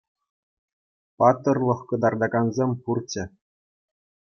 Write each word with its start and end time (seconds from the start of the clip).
Паттӑрлӑх 1.17 1.79
кӑтартакансем 1.89 2.71
пурччӗ. 2.81 3.23